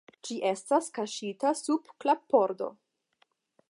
[0.27, 2.75] Ĝi estas kaŝita sub klappordo.